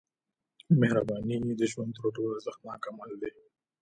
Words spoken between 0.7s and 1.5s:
•مهرباني